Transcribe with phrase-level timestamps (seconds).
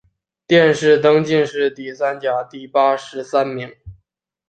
[0.47, 3.71] 殿试登进士第三甲第八十三名。